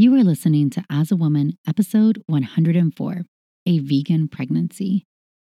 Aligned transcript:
You 0.00 0.14
are 0.14 0.22
listening 0.22 0.70
to 0.70 0.84
As 0.88 1.10
a 1.10 1.16
Woman, 1.16 1.58
episode 1.66 2.22
104 2.28 3.24
A 3.66 3.78
Vegan 3.80 4.28
Pregnancy. 4.28 5.04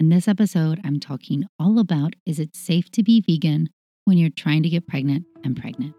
In 0.01 0.09
this 0.09 0.27
episode, 0.27 0.81
I'm 0.83 1.00
talking 1.00 1.46
all 1.58 1.79
about 1.79 2.16
is 2.25 2.42
it 2.42 2.53
safe 2.53 2.92
to 2.92 3.03
be 3.03 3.24
vegan 3.25 3.69
when 4.03 4.17
you're 4.17 4.29
trying 4.29 4.61
to 4.64 4.69
get 4.69 4.85
pregnant 4.85 5.24
and 5.45 5.56
pregnant? 5.56 5.95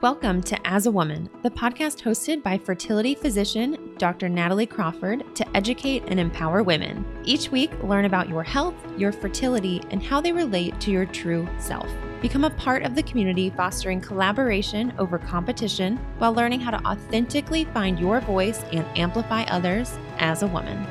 Welcome 0.00 0.42
to 0.44 0.66
As 0.66 0.86
a 0.86 0.90
Woman, 0.90 1.28
the 1.42 1.50
podcast 1.50 2.00
hosted 2.00 2.42
by 2.42 2.56
fertility 2.56 3.14
physician 3.14 3.94
Dr. 3.98 4.30
Natalie 4.30 4.64
Crawford 4.64 5.24
to 5.36 5.46
educate 5.54 6.04
and 6.06 6.18
empower 6.18 6.62
women. 6.62 7.04
Each 7.22 7.50
week, 7.50 7.70
learn 7.82 8.06
about 8.06 8.30
your 8.30 8.44
health, 8.44 8.76
your 8.96 9.12
fertility, 9.12 9.82
and 9.90 10.02
how 10.02 10.22
they 10.22 10.32
relate 10.32 10.80
to 10.80 10.90
your 10.90 11.04
true 11.04 11.46
self. 11.58 11.90
Become 12.24 12.44
a 12.44 12.50
part 12.52 12.84
of 12.84 12.94
the 12.94 13.02
community 13.02 13.50
fostering 13.50 14.00
collaboration 14.00 14.94
over 14.98 15.18
competition 15.18 15.98
while 16.16 16.32
learning 16.32 16.58
how 16.58 16.70
to 16.70 16.82
authentically 16.86 17.66
find 17.66 18.00
your 18.00 18.18
voice 18.20 18.64
and 18.72 18.86
amplify 18.98 19.42
others 19.42 19.92
as 20.16 20.42
a 20.42 20.46
woman. 20.46 20.86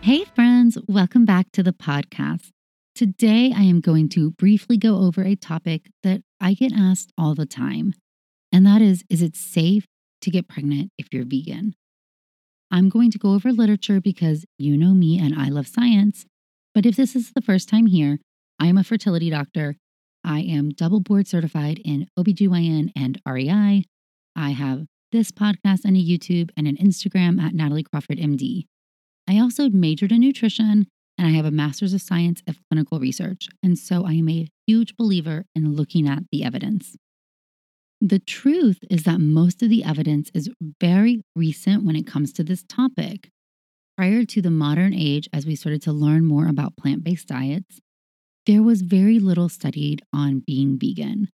Hey, 0.00 0.24
friends, 0.24 0.76
welcome 0.88 1.24
back 1.24 1.52
to 1.52 1.62
the 1.62 1.72
podcast. 1.72 2.48
Today, 2.96 3.52
I 3.56 3.62
am 3.62 3.80
going 3.80 4.08
to 4.08 4.32
briefly 4.32 4.76
go 4.76 5.02
over 5.02 5.22
a 5.22 5.36
topic 5.36 5.82
that 6.02 6.22
I 6.40 6.54
get 6.54 6.72
asked 6.72 7.12
all 7.16 7.36
the 7.36 7.46
time, 7.46 7.94
and 8.50 8.66
that 8.66 8.82
is 8.82 9.04
Is 9.08 9.22
it 9.22 9.36
safe 9.36 9.86
to 10.22 10.30
get 10.32 10.48
pregnant 10.48 10.90
if 10.98 11.06
you're 11.12 11.24
vegan? 11.24 11.76
I'm 12.72 12.88
going 12.88 13.12
to 13.12 13.18
go 13.18 13.34
over 13.34 13.52
literature 13.52 14.00
because 14.00 14.44
you 14.58 14.76
know 14.76 14.94
me 14.94 15.16
and 15.16 15.32
I 15.40 15.48
love 15.48 15.68
science. 15.68 16.26
But 16.74 16.84
if 16.84 16.96
this 16.96 17.14
is 17.14 17.30
the 17.36 17.40
first 17.40 17.68
time 17.68 17.86
here, 17.86 18.18
I 18.58 18.66
am 18.66 18.78
a 18.78 18.84
fertility 18.84 19.30
doctor. 19.30 19.76
I 20.24 20.40
am 20.40 20.70
double 20.70 21.00
board 21.00 21.26
certified 21.26 21.80
in 21.84 22.06
OBGYN 22.18 22.92
and 22.96 23.20
REI. 23.26 23.84
I 24.36 24.50
have 24.50 24.86
this 25.12 25.30
podcast 25.30 25.84
and 25.84 25.96
a 25.96 26.00
YouTube 26.00 26.50
and 26.56 26.66
an 26.66 26.76
Instagram 26.76 27.40
at 27.40 27.54
Natalie 27.54 27.84
Crawford 27.84 28.18
MD. 28.18 28.64
I 29.28 29.38
also 29.38 29.68
majored 29.68 30.12
in 30.12 30.20
nutrition 30.20 30.86
and 31.16 31.26
I 31.26 31.30
have 31.30 31.44
a 31.44 31.50
master's 31.50 31.94
of 31.94 32.02
science 32.02 32.42
of 32.48 32.58
clinical 32.68 32.98
research. 32.98 33.48
And 33.62 33.78
so 33.78 34.06
I 34.06 34.12
am 34.14 34.28
a 34.28 34.48
huge 34.66 34.96
believer 34.96 35.44
in 35.54 35.74
looking 35.74 36.08
at 36.08 36.24
the 36.32 36.44
evidence. 36.44 36.96
The 38.00 38.18
truth 38.18 38.80
is 38.90 39.04
that 39.04 39.20
most 39.20 39.62
of 39.62 39.70
the 39.70 39.84
evidence 39.84 40.30
is 40.34 40.50
very 40.80 41.22
recent 41.36 41.84
when 41.84 41.96
it 41.96 42.06
comes 42.06 42.32
to 42.34 42.44
this 42.44 42.64
topic. 42.68 43.30
Prior 43.96 44.24
to 44.24 44.42
the 44.42 44.50
modern 44.50 44.92
age, 44.92 45.28
as 45.32 45.46
we 45.46 45.54
started 45.54 45.80
to 45.82 45.92
learn 45.92 46.24
more 46.24 46.48
about 46.48 46.76
plant 46.76 47.04
based 47.04 47.28
diets, 47.28 47.80
there 48.46 48.62
was 48.62 48.82
very 48.82 49.18
little 49.18 49.48
studied 49.48 50.02
on 50.12 50.42
being 50.46 50.78
vegan. 50.78 51.28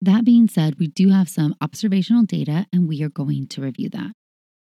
That 0.00 0.24
being 0.24 0.48
said, 0.48 0.80
we 0.80 0.88
do 0.88 1.10
have 1.10 1.28
some 1.28 1.54
observational 1.60 2.24
data 2.24 2.66
and 2.72 2.88
we 2.88 3.02
are 3.02 3.08
going 3.08 3.46
to 3.48 3.62
review 3.62 3.88
that. 3.90 4.12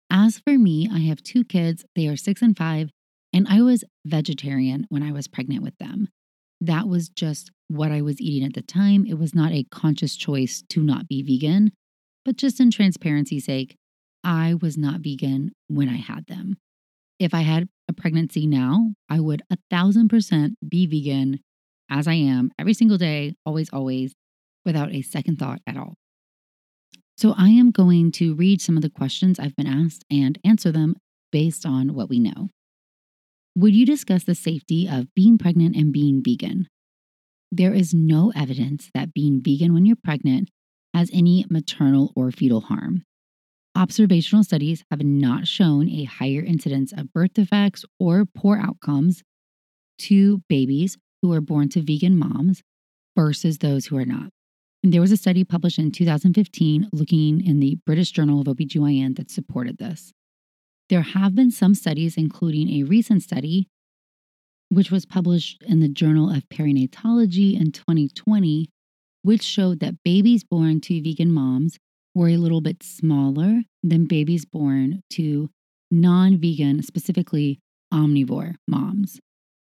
As 0.09 0.39
for 0.39 0.57
me, 0.57 0.89
I 0.91 0.99
have 0.99 1.21
two 1.21 1.43
kids, 1.43 1.83
they 1.95 2.07
are 2.07 2.15
six 2.15 2.41
and 2.41 2.57
five, 2.57 2.89
and 3.33 3.45
I 3.49 3.61
was 3.61 3.83
vegetarian 4.05 4.85
when 4.87 5.03
I 5.03 5.11
was 5.11 5.27
pregnant 5.27 5.63
with 5.63 5.77
them. 5.79 6.07
That 6.61 6.87
was 6.87 7.09
just 7.09 7.51
what 7.67 7.91
I 7.91 8.01
was 8.01 8.21
eating 8.21 8.47
at 8.47 8.53
the 8.53 8.61
time. 8.61 9.05
It 9.05 9.19
was 9.19 9.35
not 9.35 9.51
a 9.51 9.65
conscious 9.69 10.15
choice 10.15 10.63
to 10.69 10.81
not 10.81 11.09
be 11.09 11.21
vegan, 11.21 11.71
but 12.23 12.37
just 12.37 12.61
in 12.61 12.71
transparency's 12.71 13.45
sake, 13.45 13.75
I 14.23 14.53
was 14.53 14.77
not 14.77 15.01
vegan 15.01 15.51
when 15.67 15.89
I 15.89 15.97
had 15.97 16.27
them. 16.27 16.55
If 17.19 17.33
I 17.33 17.41
had 17.41 17.67
a 17.87 17.93
pregnancy 17.93 18.47
now, 18.47 18.93
I 19.09 19.19
would 19.19 19.41
a 19.49 19.57
thousand 19.69 20.09
percent 20.09 20.57
be 20.67 20.85
vegan 20.85 21.39
as 21.89 22.07
I 22.07 22.13
am 22.13 22.51
every 22.59 22.73
single 22.73 22.97
day, 22.97 23.35
always, 23.45 23.69
always, 23.71 24.13
without 24.65 24.91
a 24.93 25.01
second 25.01 25.39
thought 25.39 25.61
at 25.65 25.77
all. 25.77 25.95
So 27.17 27.33
I 27.37 27.49
am 27.49 27.71
going 27.71 28.11
to 28.13 28.35
read 28.35 28.61
some 28.61 28.77
of 28.77 28.83
the 28.83 28.89
questions 28.89 29.39
I've 29.39 29.55
been 29.55 29.67
asked 29.67 30.05
and 30.11 30.37
answer 30.43 30.71
them 30.71 30.95
based 31.31 31.65
on 31.65 31.95
what 31.95 32.09
we 32.09 32.19
know. 32.19 32.49
Would 33.55 33.73
you 33.73 33.87
discuss 33.87 34.23
the 34.23 34.35
safety 34.35 34.87
of 34.87 35.13
being 35.15 35.37
pregnant 35.37 35.75
and 35.75 35.91
being 35.91 36.21
vegan? 36.23 36.67
There 37.51 37.73
is 37.73 37.93
no 37.93 38.31
evidence 38.35 38.91
that 38.93 39.13
being 39.13 39.41
vegan 39.43 39.73
when 39.73 39.85
you're 39.85 39.95
pregnant 39.95 40.49
has 40.93 41.09
any 41.11 41.45
maternal 41.49 42.13
or 42.15 42.29
fetal 42.31 42.61
harm. 42.61 43.03
Observational 43.77 44.43
studies 44.43 44.83
have 44.89 45.03
not 45.03 45.45
shown 45.45 45.87
a 45.87 46.05
higher 46.05 46.41
incidence 46.41 46.91
of 46.91 47.13
birth 47.13 47.33
defects 47.35 47.85
or 47.99 48.25
poor 48.25 48.57
outcomes 48.57 49.21
to 49.99 50.41
babies 50.49 50.97
who 51.21 51.31
are 51.31 51.41
born 51.41 51.69
to 51.69 51.83
vegan 51.83 52.17
moms 52.17 52.63
versus 53.15 53.59
those 53.59 53.85
who 53.85 53.95
are 53.95 54.05
not. 54.05 54.31
And 54.81 54.91
there 54.91 55.01
was 55.01 55.11
a 55.11 55.17
study 55.17 55.43
published 55.43 55.77
in 55.77 55.91
2015 55.91 56.89
looking 56.91 57.45
in 57.45 57.59
the 57.59 57.77
British 57.85 58.09
Journal 58.09 58.41
of 58.41 58.47
OBGYN 58.47 59.15
that 59.17 59.29
supported 59.29 59.77
this. 59.77 60.11
There 60.89 61.03
have 61.03 61.35
been 61.35 61.51
some 61.51 61.75
studies, 61.75 62.17
including 62.17 62.71
a 62.71 62.83
recent 62.83 63.21
study, 63.21 63.67
which 64.69 64.89
was 64.89 65.05
published 65.05 65.61
in 65.61 65.81
the 65.81 65.87
Journal 65.87 66.31
of 66.31 66.49
Perinatology 66.49 67.53
in 67.53 67.71
2020, 67.71 68.69
which 69.21 69.43
showed 69.43 69.81
that 69.81 70.01
babies 70.03 70.43
born 70.43 70.81
to 70.81 70.99
vegan 70.99 71.31
moms 71.31 71.77
were 72.17 72.29
a 72.29 72.37
little 72.37 72.61
bit 72.61 72.83
smaller 72.83 73.61
than 73.83 74.05
babies 74.05 74.45
born 74.45 75.01
to 75.11 75.49
non 75.91 76.37
vegan, 76.37 76.81
specifically 76.83 77.59
omnivore 77.93 78.55
moms. 78.67 79.19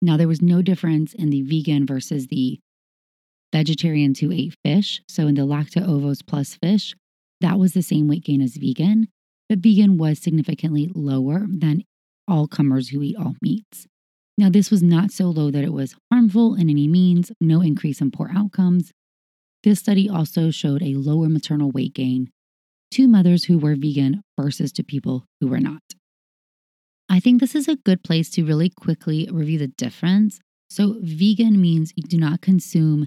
Now, 0.00 0.16
there 0.16 0.28
was 0.28 0.42
no 0.42 0.62
difference 0.62 1.14
in 1.14 1.30
the 1.30 1.42
vegan 1.42 1.86
versus 1.86 2.26
the 2.28 2.60
vegetarians 3.52 4.20
who 4.20 4.32
ate 4.32 4.54
fish. 4.64 5.02
So, 5.08 5.26
in 5.26 5.34
the 5.34 5.42
lacto 5.42 5.86
ovos 5.86 6.24
plus 6.26 6.54
fish, 6.54 6.94
that 7.40 7.58
was 7.58 7.72
the 7.72 7.82
same 7.82 8.08
weight 8.08 8.24
gain 8.24 8.40
as 8.40 8.56
vegan 8.56 9.08
but 9.48 9.58
vegan 9.58 9.96
was 9.96 10.18
significantly 10.18 10.90
lower 10.94 11.46
than 11.48 11.84
all 12.28 12.48
comers 12.48 12.88
who 12.88 13.02
eat 13.02 13.16
all 13.16 13.36
meats. 13.40 13.86
Now, 14.38 14.50
this 14.50 14.70
was 14.70 14.82
not 14.82 15.10
so 15.10 15.26
low 15.26 15.50
that 15.50 15.64
it 15.64 15.72
was 15.72 15.94
harmful 16.12 16.54
in 16.54 16.68
any 16.68 16.88
means, 16.88 17.32
no 17.40 17.62
increase 17.62 18.00
in 18.00 18.10
poor 18.10 18.30
outcomes. 18.34 18.92
This 19.62 19.78
study 19.78 20.08
also 20.08 20.50
showed 20.50 20.82
a 20.82 20.94
lower 20.94 21.28
maternal 21.28 21.70
weight 21.70 21.94
gain 21.94 22.30
to 22.92 23.08
mothers 23.08 23.44
who 23.44 23.58
were 23.58 23.74
vegan 23.74 24.22
versus 24.38 24.72
to 24.72 24.82
people 24.82 25.24
who 25.40 25.48
were 25.48 25.60
not. 25.60 25.82
I 27.08 27.20
think 27.20 27.40
this 27.40 27.54
is 27.54 27.68
a 27.68 27.76
good 27.76 28.02
place 28.02 28.30
to 28.30 28.44
really 28.44 28.70
quickly 28.70 29.28
review 29.30 29.58
the 29.58 29.68
difference. 29.68 30.40
So, 30.68 30.96
vegan 31.00 31.60
means 31.60 31.92
you 31.94 32.02
do 32.02 32.18
not 32.18 32.40
consume 32.40 33.06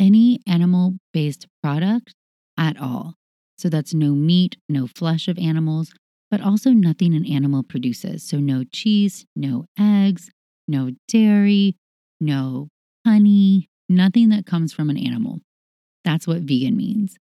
any 0.00 0.40
animal 0.46 0.94
based 1.12 1.46
product 1.62 2.14
at 2.58 2.80
all. 2.80 3.14
So 3.58 3.68
that's 3.68 3.94
no 3.94 4.14
meat, 4.14 4.56
no 4.68 4.86
flesh 4.86 5.28
of 5.28 5.38
animals, 5.38 5.92
but 6.30 6.40
also 6.40 6.70
nothing 6.70 7.14
an 7.14 7.24
animal 7.26 7.62
produces. 7.62 8.22
So 8.22 8.38
no 8.38 8.64
cheese, 8.64 9.24
no 9.34 9.64
eggs, 9.78 10.30
no 10.68 10.90
dairy, 11.08 11.76
no 12.20 12.68
honey, 13.06 13.68
nothing 13.88 14.28
that 14.30 14.46
comes 14.46 14.72
from 14.72 14.90
an 14.90 14.98
animal. 14.98 15.40
That's 16.04 16.26
what 16.26 16.42
vegan 16.42 16.76
means. 16.76 17.16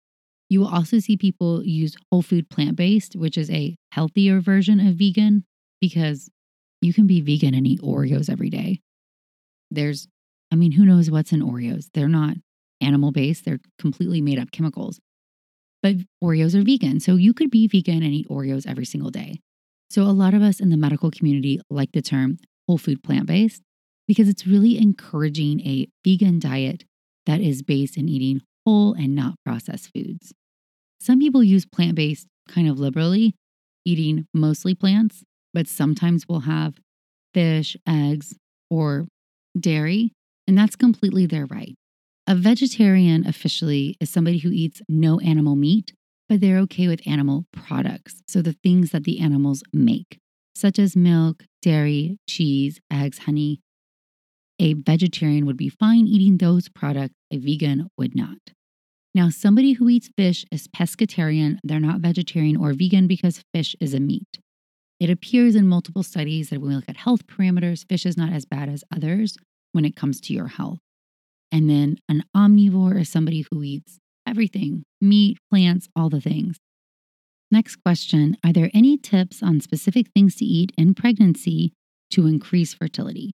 You 0.50 0.60
will 0.60 0.68
also 0.68 0.98
see 0.98 1.16
people 1.16 1.64
use 1.64 1.96
whole 2.10 2.22
food 2.22 2.50
plant 2.50 2.76
based, 2.76 3.16
which 3.16 3.38
is 3.38 3.50
a 3.50 3.76
healthier 3.92 4.40
version 4.40 4.86
of 4.86 4.96
vegan 4.96 5.44
because 5.80 6.28
you 6.82 6.92
can 6.92 7.06
be 7.06 7.22
vegan 7.22 7.54
and 7.54 7.66
eat 7.66 7.80
Oreos 7.80 8.28
every 8.28 8.50
day. 8.50 8.80
There's, 9.70 10.06
I 10.52 10.56
mean, 10.56 10.72
who 10.72 10.84
knows 10.84 11.10
what's 11.10 11.32
in 11.32 11.40
Oreos? 11.40 11.86
They're 11.94 12.08
not 12.08 12.36
animal 12.82 13.12
based, 13.12 13.46
they're 13.46 13.60
completely 13.78 14.20
made 14.20 14.38
up 14.38 14.50
chemicals 14.50 15.00
but 15.82 15.96
Oreos 16.22 16.54
are 16.54 16.62
vegan. 16.62 17.00
So 17.00 17.16
you 17.16 17.32
could 17.32 17.50
be 17.50 17.66
vegan 17.66 18.02
and 18.02 18.12
eat 18.12 18.28
Oreos 18.28 18.66
every 18.66 18.84
single 18.84 19.10
day. 19.10 19.40
So 19.90 20.02
a 20.02 20.12
lot 20.12 20.34
of 20.34 20.42
us 20.42 20.60
in 20.60 20.70
the 20.70 20.76
medical 20.76 21.10
community 21.10 21.60
like 21.70 21.92
the 21.92 22.02
term 22.02 22.38
whole 22.66 22.78
food 22.78 23.02
plant 23.02 23.26
based 23.26 23.62
because 24.06 24.28
it's 24.28 24.46
really 24.46 24.78
encouraging 24.78 25.60
a 25.60 25.88
vegan 26.04 26.38
diet 26.38 26.84
that 27.26 27.40
is 27.40 27.62
based 27.62 27.96
in 27.96 28.08
eating 28.08 28.42
whole 28.64 28.94
and 28.94 29.14
not 29.14 29.34
processed 29.44 29.90
foods. 29.94 30.32
Some 31.00 31.18
people 31.18 31.42
use 31.42 31.64
plant 31.64 31.94
based 31.94 32.26
kind 32.48 32.68
of 32.68 32.78
liberally, 32.78 33.34
eating 33.84 34.26
mostly 34.34 34.74
plants, 34.74 35.24
but 35.54 35.66
sometimes 35.66 36.26
we'll 36.28 36.40
have 36.40 36.74
fish, 37.32 37.76
eggs, 37.88 38.34
or 38.70 39.06
dairy, 39.58 40.12
and 40.46 40.58
that's 40.58 40.76
completely 40.76 41.26
their 41.26 41.46
right. 41.46 41.74
A 42.26 42.34
vegetarian 42.34 43.26
officially 43.26 43.96
is 44.00 44.10
somebody 44.10 44.38
who 44.38 44.50
eats 44.50 44.82
no 44.88 45.18
animal 45.20 45.56
meat, 45.56 45.94
but 46.28 46.40
they're 46.40 46.58
okay 46.58 46.86
with 46.86 47.06
animal 47.06 47.46
products. 47.52 48.22
So 48.28 48.42
the 48.42 48.56
things 48.62 48.90
that 48.90 49.04
the 49.04 49.20
animals 49.20 49.62
make, 49.72 50.18
such 50.54 50.78
as 50.78 50.94
milk, 50.94 51.44
dairy, 51.62 52.18
cheese, 52.28 52.78
eggs, 52.92 53.18
honey. 53.18 53.60
A 54.58 54.74
vegetarian 54.74 55.46
would 55.46 55.56
be 55.56 55.70
fine 55.70 56.06
eating 56.06 56.36
those 56.36 56.68
products, 56.68 57.14
a 57.32 57.38
vegan 57.38 57.88
would 57.96 58.14
not. 58.14 58.38
Now, 59.14 59.28
somebody 59.28 59.72
who 59.72 59.88
eats 59.88 60.10
fish 60.16 60.44
is 60.52 60.68
pescatarian. 60.68 61.58
They're 61.64 61.80
not 61.80 62.00
vegetarian 62.00 62.56
or 62.56 62.72
vegan 62.72 63.08
because 63.08 63.44
fish 63.52 63.74
is 63.80 63.92
a 63.92 64.00
meat. 64.00 64.38
It 65.00 65.10
appears 65.10 65.56
in 65.56 65.66
multiple 65.66 66.02
studies 66.02 66.50
that 66.50 66.60
when 66.60 66.70
we 66.70 66.76
look 66.76 66.88
at 66.88 66.96
health 66.96 67.26
parameters, 67.26 67.88
fish 67.88 68.06
is 68.06 68.16
not 68.16 68.32
as 68.32 68.44
bad 68.44 68.68
as 68.68 68.84
others 68.94 69.36
when 69.72 69.84
it 69.84 69.96
comes 69.96 70.20
to 70.20 70.32
your 70.32 70.48
health. 70.48 70.78
And 71.50 71.68
then 71.68 71.96
an 72.08 72.22
omnivore 72.36 73.00
is 73.00 73.08
somebody 73.08 73.44
who 73.50 73.62
eats 73.62 73.98
everything 74.26 74.84
meat, 75.00 75.38
plants, 75.50 75.88
all 75.96 76.08
the 76.08 76.20
things. 76.20 76.58
Next 77.50 77.76
question 77.76 78.36
Are 78.44 78.52
there 78.52 78.70
any 78.72 78.96
tips 78.96 79.42
on 79.42 79.60
specific 79.60 80.06
things 80.14 80.36
to 80.36 80.44
eat 80.44 80.72
in 80.78 80.94
pregnancy 80.94 81.72
to 82.10 82.26
increase 82.26 82.74
fertility? 82.74 83.32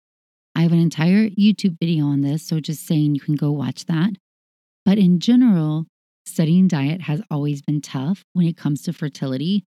I 0.53 0.63
have 0.63 0.73
an 0.73 0.81
entire 0.81 1.29
YouTube 1.29 1.77
video 1.79 2.06
on 2.06 2.21
this, 2.21 2.44
so 2.44 2.59
just 2.59 2.85
saying 2.85 3.15
you 3.15 3.21
can 3.21 3.35
go 3.35 3.51
watch 3.51 3.85
that. 3.85 4.12
But 4.86 4.98
in 4.98 5.19
general, 5.19 5.86
studying 6.25 6.68
diet 6.68 7.01
has 7.01 7.22
always 7.30 7.62
been 7.62 7.81
tough 7.81 8.24
when 8.33 8.48
it 8.48 8.57
comes 8.57 8.81
to 8.83 8.94
fertility 8.94 9.63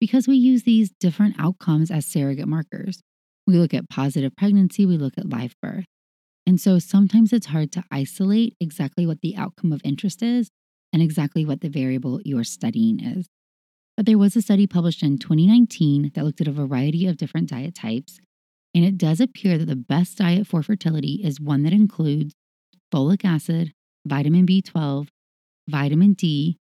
because 0.00 0.26
we 0.26 0.36
use 0.36 0.62
these 0.62 0.90
different 0.98 1.36
outcomes 1.38 1.90
as 1.90 2.06
surrogate 2.06 2.48
markers. 2.48 3.00
We 3.46 3.54
look 3.54 3.74
at 3.74 3.88
positive 3.88 4.32
pregnancy, 4.36 4.86
we 4.86 4.96
look 4.96 5.14
at 5.18 5.28
live 5.28 5.54
birth. 5.62 5.84
And 6.46 6.60
so 6.60 6.78
sometimes 6.78 7.32
it's 7.32 7.46
hard 7.46 7.70
to 7.72 7.84
isolate 7.90 8.54
exactly 8.60 9.06
what 9.06 9.20
the 9.20 9.36
outcome 9.36 9.72
of 9.72 9.80
interest 9.84 10.22
is 10.22 10.48
and 10.92 11.02
exactly 11.02 11.44
what 11.44 11.60
the 11.60 11.68
variable 11.68 12.20
you're 12.24 12.44
studying 12.44 13.00
is. 13.00 13.26
But 13.96 14.06
there 14.06 14.18
was 14.18 14.34
a 14.34 14.42
study 14.42 14.66
published 14.66 15.02
in 15.02 15.18
2019 15.18 16.12
that 16.14 16.24
looked 16.24 16.40
at 16.40 16.48
a 16.48 16.52
variety 16.52 17.06
of 17.06 17.18
different 17.18 17.50
diet 17.50 17.74
types, 17.74 18.18
and 18.74 18.84
it 18.84 18.96
does 18.96 19.20
appear 19.20 19.58
that 19.58 19.66
the 19.66 19.76
best 19.76 20.18
diet 20.18 20.46
for 20.46 20.62
fertility 20.62 21.20
is 21.22 21.40
one 21.40 21.62
that 21.64 21.72
includes 21.72 22.34
folic 22.92 23.24
acid, 23.24 23.72
vitamin 24.06 24.46
B12, 24.46 25.08
vitamin 25.68 26.14
D, 26.14 26.58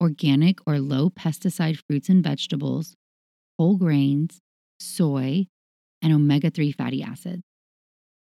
organic 0.00 0.58
or 0.66 0.78
low 0.78 1.10
pesticide 1.10 1.80
fruits 1.86 2.08
and 2.08 2.24
vegetables, 2.24 2.94
whole 3.58 3.76
grains, 3.76 4.38
soy, 4.80 5.46
and 6.02 6.12
omega 6.12 6.50
3 6.50 6.72
fatty 6.72 7.02
acids. 7.02 7.42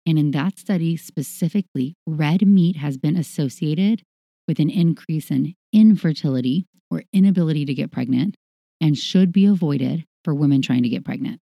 And 0.06 0.18
in 0.18 0.32
that 0.32 0.58
study 0.58 0.98
specifically, 0.98 1.94
red 2.06 2.46
meat 2.46 2.78
has 2.78 2.98
been 2.98 3.16
associated 3.16 4.04
with 4.48 4.60
an 4.60 4.70
increase 4.70 5.30
in 5.30 5.54
infertility 5.72 6.66
or 6.90 7.04
inability 7.14 7.66
to 7.66 7.74
get 7.74 7.92
pregnant 7.92 8.36
and 8.82 8.98
should 8.98 9.32
be 9.32 9.46
avoided 9.46 10.06
for 10.24 10.34
women 10.34 10.62
trying 10.62 10.84
to 10.84 10.90
get 10.90 11.06
pregnant. 11.06 11.40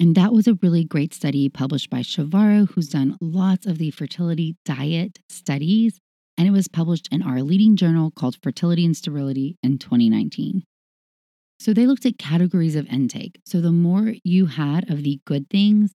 And 0.00 0.14
that 0.14 0.32
was 0.32 0.46
a 0.46 0.54
really 0.62 0.84
great 0.84 1.12
study 1.12 1.48
published 1.48 1.90
by 1.90 2.00
Chavarro, 2.00 2.70
who's 2.70 2.88
done 2.88 3.18
lots 3.20 3.66
of 3.66 3.78
the 3.78 3.90
fertility 3.90 4.56
diet 4.64 5.18
studies. 5.28 5.98
And 6.38 6.46
it 6.46 6.52
was 6.52 6.68
published 6.68 7.08
in 7.10 7.20
our 7.20 7.42
leading 7.42 7.74
journal 7.74 8.12
called 8.12 8.36
Fertility 8.40 8.84
and 8.84 8.96
Sterility 8.96 9.56
in 9.60 9.76
2019. 9.78 10.62
So 11.58 11.74
they 11.74 11.84
looked 11.84 12.06
at 12.06 12.16
categories 12.16 12.76
of 12.76 12.86
intake. 12.86 13.40
So 13.44 13.60
the 13.60 13.72
more 13.72 14.14
you 14.22 14.46
had 14.46 14.88
of 14.88 15.02
the 15.02 15.20
good 15.26 15.50
things, 15.50 15.92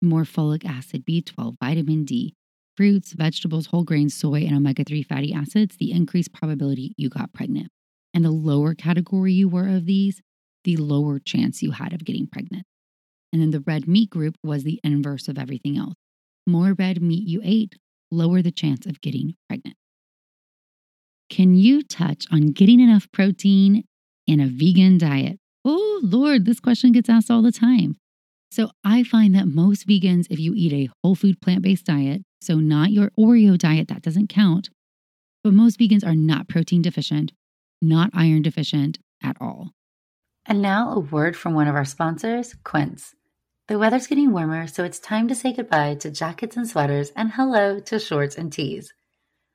more 0.00 0.22
folic 0.22 0.64
acid, 0.64 1.04
B12, 1.04 1.56
vitamin 1.60 2.04
D, 2.04 2.34
fruits, 2.76 3.12
vegetables, 3.12 3.66
whole 3.66 3.82
grains, 3.82 4.14
soy, 4.14 4.42
and 4.42 4.56
omega 4.56 4.84
3 4.84 5.02
fatty 5.02 5.34
acids, 5.34 5.76
the 5.76 5.90
increased 5.90 6.32
probability 6.32 6.94
you 6.96 7.08
got 7.08 7.32
pregnant. 7.32 7.68
And 8.14 8.24
the 8.24 8.30
lower 8.30 8.74
category 8.74 9.32
you 9.32 9.48
were 9.48 9.68
of 9.68 9.86
these, 9.86 10.20
the 10.62 10.76
lower 10.76 11.18
chance 11.18 11.62
you 11.62 11.72
had 11.72 11.92
of 11.92 12.04
getting 12.04 12.28
pregnant. 12.28 12.64
And 13.32 13.42
then 13.42 13.50
the 13.50 13.64
red 13.66 13.88
meat 13.88 14.10
group 14.10 14.36
was 14.44 14.62
the 14.62 14.80
inverse 14.84 15.26
of 15.26 15.36
everything 15.36 15.76
else. 15.76 15.94
More 16.46 16.74
red 16.74 17.02
meat 17.02 17.26
you 17.26 17.40
ate, 17.42 17.74
lower 18.12 18.40
the 18.42 18.52
chance 18.52 18.86
of 18.86 19.00
getting 19.00 19.34
pregnant. 19.48 19.76
Can 21.30 21.54
you 21.54 21.84
touch 21.84 22.26
on 22.32 22.48
getting 22.48 22.80
enough 22.80 23.10
protein 23.12 23.84
in 24.26 24.40
a 24.40 24.48
vegan 24.48 24.98
diet? 24.98 25.38
Oh, 25.64 26.00
Lord, 26.02 26.44
this 26.44 26.58
question 26.58 26.90
gets 26.90 27.08
asked 27.08 27.30
all 27.30 27.40
the 27.40 27.52
time. 27.52 27.96
So 28.50 28.70
I 28.84 29.04
find 29.04 29.32
that 29.36 29.46
most 29.46 29.86
vegans, 29.86 30.26
if 30.28 30.40
you 30.40 30.54
eat 30.56 30.72
a 30.72 30.90
whole 31.04 31.14
food 31.14 31.40
plant 31.40 31.62
based 31.62 31.86
diet, 31.86 32.22
so 32.40 32.56
not 32.56 32.90
your 32.90 33.12
Oreo 33.16 33.56
diet, 33.56 33.86
that 33.88 34.02
doesn't 34.02 34.28
count, 34.28 34.70
but 35.44 35.52
most 35.52 35.78
vegans 35.78 36.04
are 36.04 36.16
not 36.16 36.48
protein 36.48 36.82
deficient, 36.82 37.32
not 37.80 38.10
iron 38.12 38.42
deficient 38.42 38.98
at 39.22 39.36
all. 39.40 39.70
And 40.46 40.60
now 40.60 40.92
a 40.92 40.98
word 40.98 41.36
from 41.36 41.54
one 41.54 41.68
of 41.68 41.76
our 41.76 41.84
sponsors, 41.84 42.54
Quince. 42.64 43.14
The 43.68 43.78
weather's 43.78 44.08
getting 44.08 44.32
warmer, 44.32 44.66
so 44.66 44.82
it's 44.82 44.98
time 44.98 45.28
to 45.28 45.36
say 45.36 45.52
goodbye 45.52 45.94
to 46.00 46.10
jackets 46.10 46.56
and 46.56 46.66
sweaters 46.66 47.12
and 47.14 47.30
hello 47.30 47.78
to 47.78 48.00
shorts 48.00 48.36
and 48.36 48.52
tees. 48.52 48.92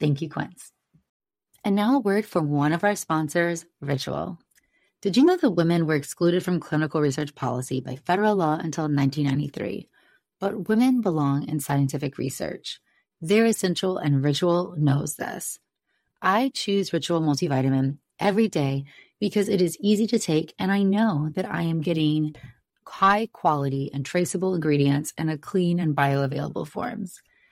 Thank 0.00 0.22
you, 0.22 0.30
Quince. 0.30 0.72
And 1.62 1.76
now 1.76 1.96
a 1.96 2.00
word 2.00 2.24
from 2.24 2.50
one 2.50 2.72
of 2.72 2.84
our 2.84 2.96
sponsors, 2.96 3.66
Ritual. 3.80 4.38
Did 5.02 5.16
you 5.16 5.24
know 5.24 5.36
that 5.36 5.50
women 5.50 5.86
were 5.86 5.94
excluded 5.94 6.42
from 6.42 6.58
clinical 6.58 7.00
research 7.00 7.34
policy 7.34 7.80
by 7.80 7.96
federal 7.96 8.36
law 8.36 8.54
until 8.54 8.84
1993? 8.84 9.88
But 10.40 10.68
women 10.68 11.02
belong 11.02 11.46
in 11.48 11.60
scientific 11.60 12.16
research. 12.16 12.80
They're 13.20 13.44
essential, 13.44 13.98
and 13.98 14.24
Ritual 14.24 14.74
knows 14.78 15.16
this. 15.16 15.58
I 16.22 16.50
choose 16.54 16.92
Ritual 16.92 17.20
multivitamin 17.20 17.98
every 18.18 18.48
day 18.48 18.84
because 19.20 19.50
it 19.50 19.60
is 19.60 19.76
easy 19.80 20.06
to 20.06 20.18
take, 20.18 20.54
and 20.58 20.72
I 20.72 20.82
know 20.82 21.30
that 21.34 21.50
I 21.50 21.62
am 21.62 21.82
getting 21.82 22.34
high 22.86 23.28
quality 23.32 23.90
and 23.92 24.04
traceable 24.04 24.54
ingredients 24.54 25.12
in 25.18 25.28
a 25.28 25.38
clean 25.38 25.78
and 25.78 25.94
bioavailable 25.94 26.66
forms. 26.66 27.20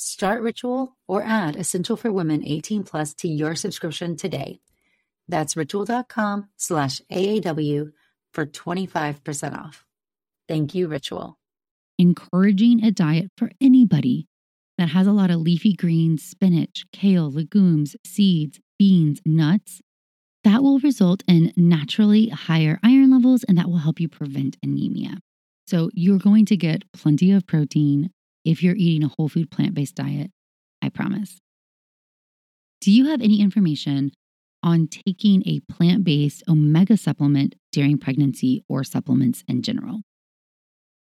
Start 0.00 0.42
Ritual 0.42 0.96
or 1.08 1.24
add 1.24 1.56
Essential 1.56 1.96
for 1.96 2.12
Women 2.12 2.44
18 2.46 2.84
Plus 2.84 3.14
to 3.14 3.26
your 3.26 3.56
subscription 3.56 4.14
today. 4.14 4.60
That's 5.26 5.56
ritual.com 5.56 6.50
slash 6.56 7.02
AAW 7.10 7.90
for 8.32 8.46
25% 8.46 9.58
off. 9.58 9.84
Thank 10.46 10.72
you, 10.72 10.86
Ritual. 10.86 11.36
Encouraging 11.98 12.84
a 12.84 12.92
diet 12.92 13.32
for 13.36 13.50
anybody 13.60 14.28
that 14.78 14.90
has 14.90 15.08
a 15.08 15.12
lot 15.12 15.32
of 15.32 15.40
leafy 15.40 15.72
greens, 15.72 16.22
spinach, 16.22 16.86
kale, 16.92 17.28
legumes, 17.28 17.96
seeds, 18.06 18.60
beans, 18.78 19.20
nuts, 19.26 19.80
that 20.44 20.62
will 20.62 20.78
result 20.78 21.24
in 21.26 21.52
naturally 21.56 22.28
higher 22.28 22.78
iron 22.84 23.10
levels 23.10 23.42
and 23.42 23.58
that 23.58 23.68
will 23.68 23.78
help 23.78 23.98
you 23.98 24.08
prevent 24.08 24.58
anemia. 24.62 25.18
So 25.66 25.90
you're 25.92 26.20
going 26.20 26.46
to 26.46 26.56
get 26.56 26.84
plenty 26.92 27.32
of 27.32 27.48
protein, 27.48 28.10
if 28.48 28.62
you're 28.62 28.74
eating 28.76 29.04
a 29.04 29.12
whole 29.16 29.28
food 29.28 29.50
plant 29.50 29.74
based 29.74 29.94
diet, 29.94 30.30
I 30.80 30.88
promise. 30.88 31.38
Do 32.80 32.90
you 32.90 33.06
have 33.08 33.20
any 33.20 33.42
information 33.42 34.12
on 34.62 34.88
taking 34.88 35.42
a 35.46 35.60
plant 35.70 36.02
based 36.02 36.42
omega 36.48 36.96
supplement 36.96 37.56
during 37.72 37.98
pregnancy 37.98 38.64
or 38.66 38.84
supplements 38.84 39.44
in 39.46 39.60
general? 39.62 40.00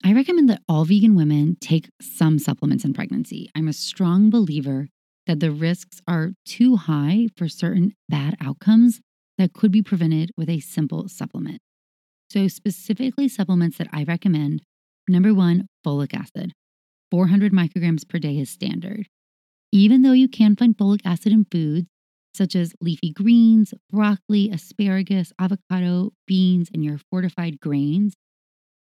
I 0.02 0.12
recommend 0.12 0.48
that 0.48 0.62
all 0.68 0.84
vegan 0.84 1.14
women 1.14 1.56
take 1.60 1.88
some 2.00 2.38
supplements 2.40 2.84
in 2.84 2.94
pregnancy. 2.94 3.48
I'm 3.54 3.68
a 3.68 3.72
strong 3.72 4.30
believer 4.30 4.88
that 5.26 5.38
the 5.38 5.52
risks 5.52 6.00
are 6.08 6.32
too 6.44 6.76
high 6.76 7.28
for 7.36 7.48
certain 7.48 7.92
bad 8.08 8.34
outcomes 8.40 9.00
that 9.38 9.52
could 9.52 9.70
be 9.70 9.82
prevented 9.82 10.32
with 10.36 10.48
a 10.48 10.58
simple 10.58 11.08
supplement. 11.08 11.60
So, 12.30 12.48
specifically, 12.48 13.28
supplements 13.28 13.78
that 13.78 13.88
I 13.92 14.02
recommend 14.04 14.62
number 15.08 15.32
one, 15.32 15.66
folic 15.86 16.14
acid. 16.14 16.52
400 17.10 17.52
micrograms 17.52 18.08
per 18.08 18.18
day 18.18 18.38
is 18.38 18.50
standard. 18.50 19.06
Even 19.72 20.02
though 20.02 20.12
you 20.12 20.28
can 20.28 20.56
find 20.56 20.76
folic 20.76 21.00
acid 21.04 21.32
in 21.32 21.46
foods 21.50 21.86
such 22.34 22.54
as 22.54 22.74
leafy 22.80 23.12
greens, 23.12 23.74
broccoli, 23.90 24.50
asparagus, 24.50 25.32
avocado, 25.38 26.12
beans, 26.26 26.68
and 26.72 26.84
your 26.84 26.98
fortified 27.10 27.60
grains, 27.60 28.14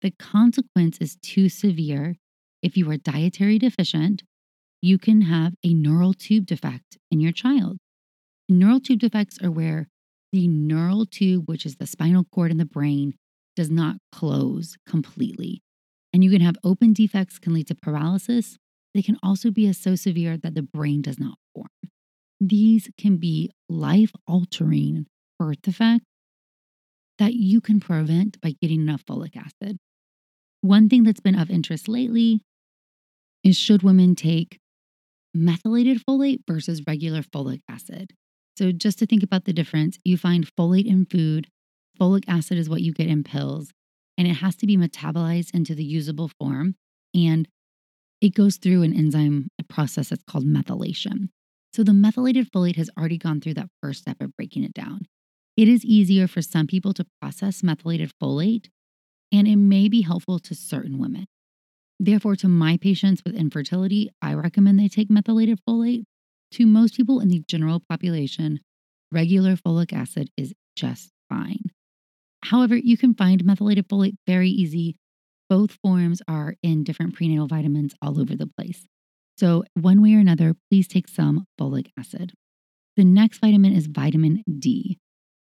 the 0.01 0.11
consequence 0.11 0.97
is 0.99 1.17
too 1.21 1.49
severe. 1.49 2.15
If 2.61 2.77
you 2.77 2.89
are 2.91 2.97
dietary 2.97 3.59
deficient, 3.59 4.23
you 4.81 4.97
can 4.97 5.21
have 5.21 5.53
a 5.63 5.73
neural 5.73 6.13
tube 6.13 6.45
defect 6.45 6.97
in 7.09 7.19
your 7.19 7.31
child. 7.31 7.77
Neural 8.49 8.79
tube 8.79 8.99
defects 8.99 9.37
are 9.41 9.51
where 9.51 9.87
the 10.31 10.47
neural 10.47 11.05
tube, 11.05 11.47
which 11.47 11.65
is 11.65 11.77
the 11.77 11.87
spinal 11.87 12.25
cord 12.33 12.51
in 12.51 12.57
the 12.57 12.65
brain, 12.65 13.13
does 13.55 13.69
not 13.69 13.97
close 14.11 14.75
completely. 14.87 15.62
And 16.13 16.23
you 16.23 16.29
can 16.29 16.41
have 16.41 16.55
open 16.63 16.93
defects 16.93 17.39
can 17.39 17.53
lead 17.53 17.67
to 17.67 17.75
paralysis. 17.75 18.57
They 18.93 19.01
can 19.01 19.17
also 19.23 19.49
be 19.49 19.71
so 19.73 19.95
severe 19.95 20.37
that 20.37 20.53
the 20.53 20.61
brain 20.61 21.01
does 21.01 21.19
not 21.19 21.39
form. 21.55 21.67
These 22.39 22.89
can 22.97 23.17
be 23.17 23.51
life 23.67 24.11
altering 24.27 25.07
birth 25.39 25.61
defects 25.63 26.05
that 27.19 27.33
you 27.33 27.61
can 27.61 27.79
prevent 27.79 28.39
by 28.41 28.55
getting 28.61 28.81
enough 28.81 29.03
folic 29.05 29.35
acid. 29.35 29.77
One 30.61 30.89
thing 30.89 31.03
that's 31.03 31.19
been 31.19 31.37
of 31.37 31.49
interest 31.49 31.87
lately 31.87 32.41
is 33.43 33.57
should 33.57 33.83
women 33.83 34.15
take 34.15 34.59
methylated 35.33 36.01
folate 36.07 36.41
versus 36.47 36.81
regular 36.87 37.21
folic 37.21 37.61
acid? 37.69 38.13
So, 38.57 38.71
just 38.71 38.99
to 38.99 39.05
think 39.05 39.23
about 39.23 39.45
the 39.45 39.53
difference, 39.53 39.97
you 40.03 40.17
find 40.17 40.47
folate 40.55 40.85
in 40.85 41.05
food, 41.05 41.47
folic 41.99 42.23
acid 42.27 42.57
is 42.57 42.69
what 42.69 42.81
you 42.81 42.93
get 42.93 43.07
in 43.07 43.23
pills, 43.23 43.71
and 44.17 44.27
it 44.27 44.35
has 44.35 44.55
to 44.57 44.67
be 44.67 44.77
metabolized 44.77 45.53
into 45.53 45.75
the 45.75 45.83
usable 45.83 46.29
form. 46.39 46.75
And 47.13 47.47
it 48.21 48.33
goes 48.33 48.57
through 48.57 48.83
an 48.83 48.93
enzyme 48.93 49.49
process 49.69 50.09
that's 50.09 50.23
called 50.23 50.45
methylation. 50.45 51.29
So, 51.73 51.83
the 51.83 51.93
methylated 51.93 52.51
folate 52.51 52.75
has 52.75 52.89
already 52.97 53.17
gone 53.17 53.41
through 53.41 53.55
that 53.55 53.69
first 53.81 54.01
step 54.01 54.21
of 54.21 54.35
breaking 54.35 54.63
it 54.63 54.73
down. 54.73 55.01
It 55.57 55.67
is 55.67 55.83
easier 55.83 56.27
for 56.27 56.41
some 56.41 56.67
people 56.67 56.93
to 56.93 57.05
process 57.21 57.63
methylated 57.63 58.11
folate, 58.21 58.67
and 59.31 59.47
it 59.47 59.55
may 59.55 59.89
be 59.89 60.01
helpful 60.01 60.39
to 60.39 60.55
certain 60.55 60.99
women. 60.99 61.25
Therefore, 61.99 62.35
to 62.37 62.47
my 62.47 62.77
patients 62.77 63.21
with 63.25 63.35
infertility, 63.35 64.09
I 64.21 64.33
recommend 64.33 64.79
they 64.79 64.87
take 64.87 65.09
methylated 65.09 65.59
folate 65.67 66.03
to 66.53 66.67
most 66.67 66.95
people 66.95 67.19
in 67.19 67.29
the 67.29 67.43
general 67.47 67.81
population, 67.89 68.59
regular 69.11 69.55
folic 69.55 69.91
acid 69.91 70.29
is 70.37 70.53
just 70.75 71.09
fine. 71.27 71.71
However, 72.43 72.75
you 72.75 72.97
can 72.97 73.13
find 73.13 73.43
methylated 73.43 73.87
folate 73.87 74.15
very 74.27 74.49
easy. 74.49 74.95
Both 75.49 75.77
forms 75.83 76.21
are 76.27 76.55
in 76.61 76.83
different 76.83 77.15
prenatal 77.15 77.47
vitamins 77.47 77.93
all 78.01 78.19
over 78.19 78.35
the 78.35 78.47
place. 78.47 78.85
So, 79.37 79.63
one 79.73 80.01
way 80.01 80.13
or 80.15 80.19
another, 80.19 80.55
please 80.69 80.87
take 80.87 81.07
some 81.07 81.45
folic 81.59 81.87
acid. 81.97 82.33
The 82.95 83.03
next 83.03 83.39
vitamin 83.39 83.73
is 83.73 83.87
vitamin 83.87 84.43
D. 84.59 84.99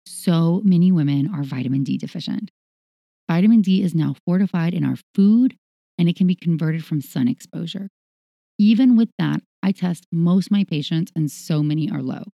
So 0.07 0.63
many 0.65 0.93
women 0.93 1.31
are 1.35 1.43
vitamin 1.43 1.85
D 1.85 1.99
deficient. 1.99 2.51
Vitamin 3.29 3.63
D 3.63 3.83
is 3.83 3.95
now 3.95 4.15
fortified 4.27 4.75
in 4.75 4.85
our 4.85 4.97
food 5.15 5.57
and 5.99 6.09
it 6.09 6.17
can 6.17 6.27
be 6.27 6.35
converted 6.35 6.85
from 6.85 7.01
sun 7.01 7.29
exposure. 7.29 7.89
Even 8.59 8.97
with 8.97 9.11
that, 9.19 9.41
I 9.63 9.73
test 9.73 10.07
most 10.13 10.51
my 10.51 10.65
patients, 10.65 11.11
and 11.17 11.31
so 11.31 11.63
many 11.63 11.91
are 11.91 12.03
low. 12.03 12.25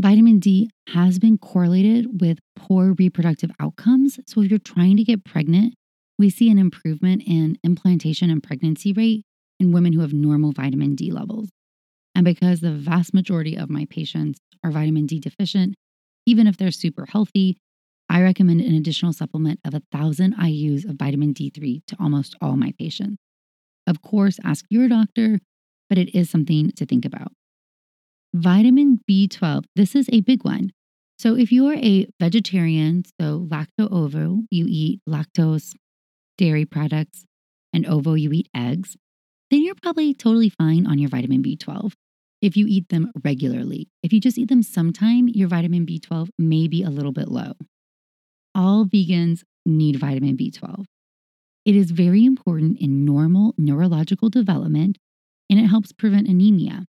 Vitamin 0.00 0.38
D 0.38 0.70
has 0.88 1.18
been 1.18 1.38
correlated 1.38 2.20
with 2.20 2.38
poor 2.54 2.94
reproductive 2.98 3.50
outcomes. 3.58 4.20
So, 4.26 4.42
if 4.42 4.50
you're 4.50 4.58
trying 4.58 4.96
to 4.98 5.04
get 5.04 5.24
pregnant, 5.24 5.74
we 6.18 6.28
see 6.30 6.50
an 6.50 6.58
improvement 6.58 7.22
in 7.26 7.58
implantation 7.64 8.30
and 8.30 8.42
pregnancy 8.42 8.92
rate 8.92 9.24
in 9.58 9.72
women 9.72 9.92
who 9.92 10.00
have 10.00 10.12
normal 10.12 10.52
vitamin 10.52 10.94
D 10.94 11.10
levels. 11.10 11.48
And 12.14 12.24
because 12.24 12.60
the 12.60 12.72
vast 12.72 13.14
majority 13.14 13.56
of 13.56 13.70
my 13.70 13.86
patients 13.88 14.38
are 14.62 14.70
vitamin 14.70 15.06
D 15.06 15.18
deficient, 15.18 15.74
even 16.26 16.46
if 16.46 16.56
they're 16.56 16.70
super 16.70 17.06
healthy, 17.06 17.56
I 18.08 18.22
recommend 18.22 18.60
an 18.60 18.74
additional 18.74 19.12
supplement 19.12 19.60
of 19.64 19.72
1,000 19.72 20.34
IUs 20.36 20.88
of 20.88 20.96
vitamin 20.96 21.34
D3 21.34 21.82
to 21.86 21.96
almost 21.98 22.36
all 22.40 22.56
my 22.56 22.72
patients. 22.78 23.16
Of 23.86 24.02
course, 24.02 24.38
ask 24.44 24.64
your 24.70 24.88
doctor 24.88 25.40
but 25.88 25.98
it 25.98 26.14
is 26.14 26.28
something 26.28 26.72
to 26.72 26.84
think 26.86 27.04
about. 27.04 27.32
Vitamin 28.34 29.00
B12, 29.10 29.64
this 29.74 29.94
is 29.94 30.08
a 30.12 30.20
big 30.20 30.44
one. 30.44 30.72
So, 31.18 31.34
if 31.36 31.50
you're 31.50 31.74
a 31.74 32.06
vegetarian, 32.20 33.04
so 33.18 33.46
lacto 33.50 33.90
ovo, 33.90 34.42
you 34.50 34.66
eat 34.68 35.00
lactose, 35.08 35.74
dairy 36.36 36.66
products, 36.66 37.24
and 37.72 37.86
ovo, 37.86 38.14
you 38.14 38.32
eat 38.32 38.48
eggs, 38.54 38.96
then 39.50 39.62
you're 39.62 39.74
probably 39.74 40.12
totally 40.12 40.50
fine 40.50 40.86
on 40.86 40.98
your 40.98 41.08
vitamin 41.08 41.42
B12 41.42 41.92
if 42.42 42.56
you 42.56 42.66
eat 42.68 42.88
them 42.90 43.10
regularly. 43.24 43.88
If 44.02 44.12
you 44.12 44.20
just 44.20 44.38
eat 44.38 44.48
them 44.48 44.62
sometime, 44.62 45.28
your 45.28 45.48
vitamin 45.48 45.86
B12 45.86 46.28
may 46.38 46.68
be 46.68 46.82
a 46.82 46.90
little 46.90 47.12
bit 47.12 47.28
low. 47.28 47.52
All 48.54 48.84
vegans 48.84 49.42
need 49.64 49.96
vitamin 49.96 50.36
B12. 50.36 50.84
It 51.64 51.74
is 51.74 51.90
very 51.90 52.24
important 52.24 52.78
in 52.80 53.04
normal 53.04 53.54
neurological 53.58 54.30
development 54.30 54.98
and 55.50 55.58
it 55.58 55.66
helps 55.66 55.92
prevent 55.92 56.28
anemia. 56.28 56.84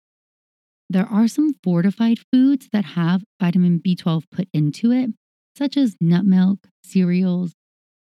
There 0.88 1.06
are 1.06 1.26
some 1.26 1.54
fortified 1.64 2.18
foods 2.32 2.68
that 2.72 2.84
have 2.84 3.24
vitamin 3.40 3.80
B12 3.80 4.24
put 4.30 4.48
into 4.52 4.92
it, 4.92 5.10
such 5.56 5.76
as 5.76 5.96
nut 6.00 6.24
milk, 6.24 6.68
cereals, 6.84 7.52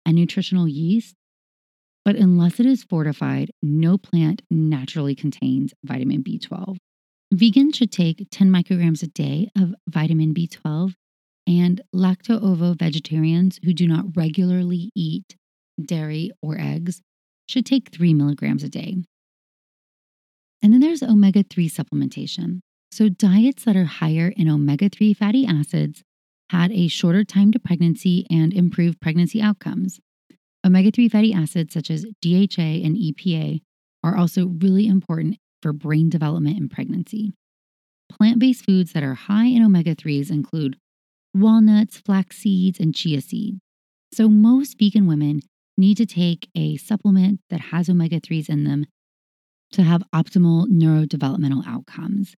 and 0.06 0.16
nutritional 0.16 0.68
yeast. 0.68 1.16
But 2.04 2.18
unless 2.18 2.60
it 2.60 2.66
is 2.66 2.84
fortified, 2.84 3.52
no 3.62 3.98
plant 3.98 4.42
naturally 4.52 5.16
contains 5.16 5.74
vitamin 5.86 6.24
B12. 6.24 6.76
Vegans 7.34 7.76
should 7.76 7.92
take 7.92 8.28
10 8.32 8.50
micrograms 8.50 9.02
a 9.02 9.08
day 9.08 9.50
of 9.58 9.74
vitamin 9.88 10.34
B12, 10.34 10.94
and 11.48 11.82
lacto 11.96 12.42
ovo 12.44 12.74
vegetarians 12.74 13.60
who 13.64 13.74
do 13.74 13.88
not 13.88 14.16
regularly 14.16 14.92
eat 14.94 15.36
dairy 15.84 16.32
or 16.42 16.60
eggs 16.60 17.02
should 17.48 17.66
take 17.66 17.92
3 17.92 18.14
milligrams 18.14 18.64
a 18.64 18.70
day. 18.70 18.98
And 20.62 20.74
then 20.74 20.82
there's 20.82 21.04
omega 21.04 21.44
3 21.44 21.70
supplementation. 21.70 22.60
So, 22.94 23.10
diets 23.10 23.66
that 23.66 23.76
are 23.76 23.86
higher 23.86 24.32
in 24.38 24.48
omega 24.48 24.88
3 24.88 25.16
fatty 25.16 25.48
acids 25.48 26.04
had 26.52 26.72
a 26.72 26.88
shorter 26.88 27.24
time 27.24 27.52
to 27.54 27.58
pregnancy 27.60 28.28
and 28.30 28.54
improved 28.54 29.02
pregnancy 29.02 29.42
outcomes. 29.42 30.00
Omega 30.64 30.92
3 30.92 31.10
fatty 31.10 31.34
acids, 31.34 31.74
such 31.74 31.90
as 31.90 32.06
DHA 32.22 32.86
and 32.86 32.96
EPA, 32.96 33.62
are 34.04 34.16
also 34.16 34.46
really 34.46 34.86
important 34.86 35.38
for 35.60 35.74
brain 35.74 36.08
development 36.08 36.60
in 36.60 36.70
pregnancy. 36.70 37.34
Plant 38.12 38.38
based 38.38 38.64
foods 38.64 38.94
that 38.94 39.02
are 39.02 39.16
high 39.16 39.48
in 39.48 39.64
omega 39.64 39.96
3s 39.96 40.30
include 40.30 40.78
walnuts, 41.34 41.98
flax 41.98 42.38
seeds, 42.38 42.80
and 42.80 42.94
chia 42.94 43.22
seeds. 43.22 43.58
So, 44.14 44.30
most 44.30 44.78
vegan 44.78 45.08
women 45.08 45.40
need 45.80 45.98
to 45.98 46.06
take 46.06 46.48
a 46.54 46.78
supplement 46.78 47.40
that 47.50 47.72
has 47.72 47.90
omega 47.90 48.22
3s 48.22 48.50
in 48.50 48.66
them 48.66 48.86
to 49.72 49.82
have 49.82 50.04
optimal 50.14 50.68
neurodevelopmental 50.68 51.66
outcomes. 51.66 52.36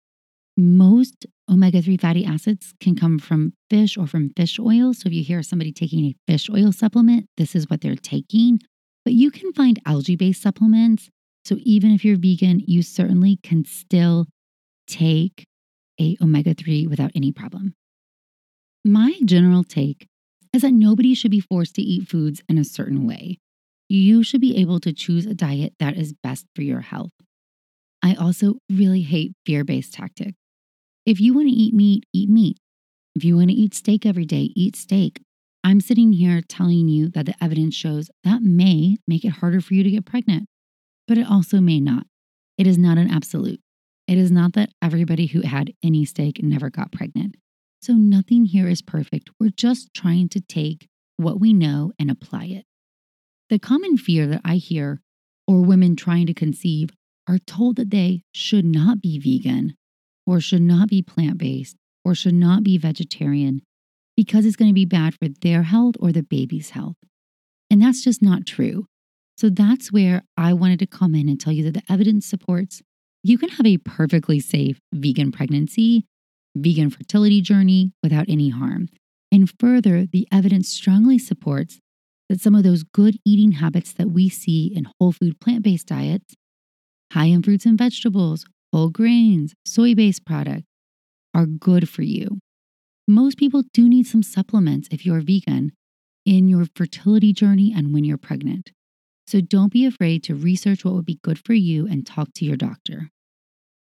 Most 0.56 1.26
omega 1.50 1.82
3 1.82 1.96
fatty 1.96 2.25
acids 2.25 2.75
can 2.80 2.94
come 2.94 3.18
from 3.18 3.54
fish 3.68 3.96
or 3.99 4.06
from 4.06 4.30
fish 4.37 4.58
oil. 4.58 4.94
So 4.94 5.08
if 5.08 5.12
you 5.12 5.25
hear 5.25 5.42
somebody 5.42 5.73
taking 5.73 6.04
a 6.04 6.14
fish 6.28 6.49
oil 6.49 6.70
supplement, 6.70 7.26
this 7.37 7.56
is 7.56 7.68
what 7.68 7.80
they're 7.80 7.96
taking. 7.96 8.61
But 9.04 9.14
you 9.14 9.30
can 9.30 9.52
find 9.52 9.80
algae 9.84 10.16
based 10.16 10.42
supplements. 10.42 11.11
So 11.44 11.56
even 11.61 11.90
if 11.90 12.04
you're 12.04 12.16
vegan, 12.16 12.61
you 12.66 12.82
certainly 12.82 13.38
can 13.42 13.64
still 13.64 14.26
take 14.87 15.46
a 16.00 16.16
omega 16.23 16.54
3 16.54 16.87
without 16.87 17.11
any 17.14 17.32
problem. 17.32 17.75
My 18.84 19.18
general 19.25 19.64
take 19.64 20.06
is 20.52 20.62
that 20.62 20.73
nobody 20.73 21.14
should 21.14 21.30
be 21.30 21.40
forced 21.40 21.75
to 21.75 21.82
eat 21.82 22.08
foods 22.08 22.42
in 22.49 22.58
a 22.58 22.64
certain 22.64 23.06
way. 23.06 23.38
You 23.88 24.23
should 24.23 24.40
be 24.40 24.56
able 24.58 24.78
to 24.80 24.92
choose 24.92 25.26
a 25.26 25.34
diet 25.34 25.75
that 25.80 25.96
is 25.96 26.14
best 26.23 26.46
for 26.54 26.62
your 26.62 26.80
health. 26.80 27.11
I 28.02 28.14
also 28.14 28.58
really 28.70 29.02
hate 29.02 29.32
fear 29.44 29.64
based 29.64 29.94
tactics. 29.94 30.38
If 31.06 31.20
you 31.20 31.34
want 31.34 31.49
to 31.49 31.54
eat 31.54 31.75
meat, 31.75 32.04
eat 32.14 32.30
meat. 32.30 32.56
If 33.14 33.25
you 33.25 33.37
want 33.37 33.50
to 33.50 33.54
eat 33.54 33.75
steak 33.75 34.06
every 34.06 34.25
day, 34.25 34.50
eat 34.56 34.75
steak. 34.75 35.20
I'm 35.62 35.82
sitting 35.82 36.14
here 36.14 36.40
telling 36.40 36.88
you 36.88 37.11
that 37.11 37.26
the 37.26 37.34
evidence 37.42 37.75
shows 37.75 38.11
that 38.25 38.42
may 38.42 38.96
make 39.06 39.23
it 39.23 39.30
harder 39.30 39.61
for 39.61 39.75
you 39.75 39.82
to 39.82 39.90
get 39.90 40.06
pregnant, 40.06 40.46
but 41.06 41.18
it 41.18 41.26
also 41.30 41.61
may 41.61 41.78
not. 41.78 42.06
It 42.56 42.66
is 42.66 42.78
not 42.78 42.96
an 42.96 43.11
absolute. 43.11 43.61
It 44.08 44.16
is 44.16 44.30
not 44.30 44.54
that 44.54 44.70
everybody 44.80 45.26
who 45.26 45.42
had 45.42 45.75
any 45.82 46.06
steak 46.06 46.42
never 46.42 46.70
got 46.70 46.90
pregnant. 46.90 47.37
So 47.82 47.92
nothing 47.92 48.46
here 48.46 48.68
is 48.68 48.80
perfect. 48.80 49.28
We're 49.38 49.50
just 49.50 49.92
trying 49.92 50.30
to 50.30 50.40
take 50.40 50.88
what 51.18 51.38
we 51.38 51.52
know 51.52 51.92
and 51.99 52.11
apply 52.11 52.44
it. 52.46 52.64
The 53.50 53.58
common 53.58 53.99
fear 53.99 54.26
that 54.26 54.40
I 54.42 54.56
hear, 54.56 55.02
or 55.46 55.61
women 55.61 55.96
trying 55.96 56.26
to 56.28 56.34
conceive, 56.34 56.90
are 57.28 57.38
told 57.38 57.76
that 57.76 57.90
they 57.90 58.23
should 58.32 58.64
not 58.64 59.02
be 59.02 59.18
vegan 59.18 59.75
or 60.26 60.40
should 60.40 60.62
not 60.62 60.88
be 60.88 61.02
plant 61.02 61.38
based 61.38 61.76
or 62.04 62.14
should 62.14 62.35
not 62.35 62.62
be 62.62 62.78
vegetarian 62.78 63.62
because 64.16 64.45
it's 64.45 64.57
going 64.57 64.71
to 64.71 64.75
be 64.75 64.85
bad 64.85 65.14
for 65.14 65.28
their 65.28 65.62
health 65.62 65.95
or 66.00 66.12
the 66.12 66.23
baby's 66.23 66.71
health. 66.71 66.97
And 67.71 67.83
that's 67.83 68.04
just 68.04 68.23
not 68.23 68.47
true. 68.47 68.87
So 69.37 69.50
that's 69.50 69.90
where 69.90 70.23
I 70.37 70.52
wanted 70.52 70.78
to 70.81 70.87
come 70.87 71.14
in 71.14 71.28
and 71.28 71.40
tell 71.40 71.52
you 71.52 71.64
that 71.64 71.75
the 71.75 71.93
evidence 71.93 72.26
supports 72.26 72.83
you 73.26 73.38
can 73.38 73.49
have 73.49 73.66
a 73.66 73.78
perfectly 73.78 74.38
safe 74.38 74.78
vegan 74.93 75.33
pregnancy, 75.33 76.04
vegan 76.54 76.90
fertility 76.90 77.40
journey 77.40 77.93
without 78.02 78.26
any 78.28 78.50
harm. 78.50 78.88
And 79.33 79.50
further, 79.59 80.07
the 80.07 80.28
evidence 80.31 80.69
strongly 80.69 81.19
supports 81.19 81.81
that 82.28 82.40
some 82.40 82.54
of 82.54 82.62
those 82.62 82.83
good 82.83 83.16
eating 83.25 83.52
habits 83.52 83.93
that 83.95 84.11
we 84.11 84.28
see 84.28 84.73
in 84.75 84.87
whole 85.00 85.12
food 85.12 85.40
plant 85.40 85.62
based 85.64 85.87
diets, 85.87 86.35
high 87.12 87.26
in 87.26 87.43
fruits 87.43 87.64
and 87.64 87.78
vegetables, 87.78 88.45
whole 88.75 88.90
grains, 88.90 89.54
soy 89.64 89.95
based 89.95 90.26
products, 90.26 90.66
are 91.33 91.47
good 91.47 91.88
for 91.88 92.02
you. 92.02 92.40
Most 93.07 93.38
people 93.38 93.62
do 93.73 93.88
need 93.88 94.04
some 94.04 94.25
supplements 94.25 94.88
if 94.90 95.07
you're 95.07 95.21
vegan 95.21 95.71
in 96.26 96.49
your 96.49 96.66
fertility 96.75 97.33
journey 97.33 97.73
and 97.73 97.95
when 97.95 98.02
you're 98.02 98.19
pregnant. 98.19 98.73
So 99.28 99.40
don't 99.40 99.73
be 99.73 99.87
afraid 99.87 100.25
to 100.25 100.35
research 100.35 100.85
what 100.85 100.95
would 100.95 101.04
be 101.07 101.21
good 101.23 101.38
for 101.38 101.54
you 101.54 101.87
and 101.87 102.04
talk 102.04 102.31
to 102.35 102.45
your 102.45 102.57
doctor. 102.57 103.11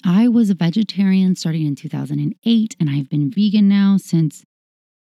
I 0.03 0.29
was 0.29 0.49
a 0.49 0.55
vegetarian 0.55 1.37
starting 1.37 1.67
in 1.67 1.77
2008, 1.77 2.77
and 2.81 2.89
I've 2.89 3.11
been 3.11 3.31
vegan 3.31 3.69
now 3.69 3.99
since 3.99 4.45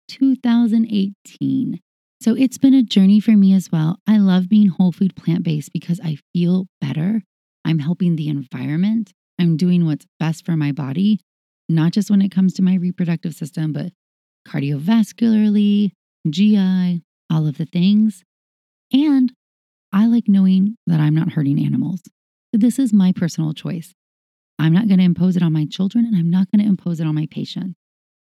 2018. 0.10 1.80
So 2.20 2.36
it's 2.36 2.58
been 2.58 2.74
a 2.74 2.84
journey 2.84 3.22
for 3.22 3.32
me 3.32 3.54
as 3.54 3.72
well. 3.72 4.00
I 4.06 4.18
love 4.18 4.50
being 4.50 4.68
whole 4.68 4.92
food 4.92 5.16
plant 5.16 5.44
based 5.44 5.72
because 5.72 6.02
I 6.04 6.18
feel 6.34 6.66
better. 6.82 7.24
I'm 7.64 7.80
helping 7.80 8.18
the 8.18 8.28
environment. 8.28 9.14
I'm 9.40 9.56
doing 9.56 9.86
what's 9.86 10.06
best 10.20 10.46
for 10.46 10.58
my 10.58 10.74
body, 10.74 11.22
not 11.70 11.94
just 11.94 12.12
when 12.12 12.22
it 12.22 12.30
comes 12.30 12.54
to 12.56 12.62
my 12.62 12.76
reproductive 12.76 13.34
system, 13.34 13.72
but 13.72 13.94
cardiovascularly, 14.48 15.92
GI, 16.30 17.04
all 17.32 17.48
of 17.48 17.58
the 17.58 17.66
things. 17.66 18.24
And 18.92 19.32
I 19.94 20.08
like 20.08 20.28
knowing 20.28 20.76
that 20.88 21.00
I'm 21.00 21.16
not 21.16 21.32
hurting 21.32 21.64
animals. 21.66 22.02
This 22.52 22.78
is 22.78 22.92
my 22.92 23.14
personal 23.14 23.54
choice. 23.54 23.94
I'm 24.58 24.74
not 24.74 24.88
going 24.88 24.98
to 24.98 25.06
impose 25.06 25.38
it 25.38 25.44
on 25.44 25.54
my 25.54 25.66
children 25.66 26.06
and 26.06 26.16
I'm 26.16 26.30
not 26.30 26.52
going 26.52 26.62
to 26.64 26.70
impose 26.70 27.00
it 27.00 27.08
on 27.08 27.16
my 27.16 27.28
patients. 27.32 27.76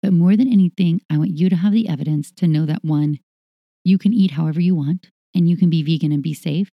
But 0.04 0.14
more 0.14 0.36
than 0.36 0.52
anything, 0.52 1.02
I 1.10 1.18
want 1.18 1.32
you 1.32 1.50
to 1.50 1.56
have 1.56 1.74
the 1.74 1.90
evidence 1.90 2.32
to 2.38 2.48
know 2.48 2.66
that 2.68 2.84
one, 2.84 3.20
you 3.84 3.98
can 3.98 4.14
eat 4.14 4.32
however 4.32 4.60
you 4.60 4.76
want 4.76 5.10
and 5.34 5.50
you 5.50 5.58
can 5.58 5.70
be 5.70 5.82
vegan 5.82 6.12
and 6.12 6.22
be 6.22 6.34
safe. 6.34 6.70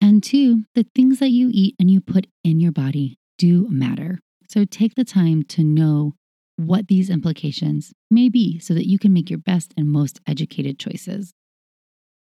And 0.00 0.22
two, 0.22 0.64
the 0.74 0.84
things 0.94 1.20
that 1.20 1.30
you 1.30 1.48
eat 1.52 1.74
and 1.78 1.90
you 1.90 2.00
put 2.00 2.26
in 2.44 2.60
your 2.60 2.72
body 2.72 3.18
do 3.42 3.66
matter. 3.68 4.18
So 4.48 4.64
take 4.64 4.94
the 4.94 5.04
time 5.04 5.42
to 5.48 5.64
know 5.64 6.14
what 6.54 6.86
these 6.86 7.10
implications 7.10 7.92
may 8.08 8.28
be 8.28 8.60
so 8.60 8.72
that 8.72 8.86
you 8.86 9.00
can 9.00 9.12
make 9.12 9.28
your 9.28 9.40
best 9.40 9.74
and 9.76 9.88
most 9.88 10.20
educated 10.28 10.78
choices. 10.78 11.32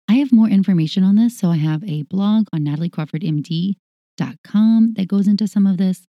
I 0.08 0.12
have 0.14 0.30
more 0.30 0.48
information 0.48 1.02
on 1.02 1.16
this, 1.16 1.36
so 1.36 1.48
I 1.48 1.56
have 1.56 1.82
a 1.82 2.04
blog 2.04 2.46
on 2.52 2.60
nataliecrawfordmd.com 2.60 4.94
that 4.96 5.08
goes 5.08 5.26
into 5.26 5.48
some 5.48 5.66
of 5.66 5.76
this. 5.76 6.04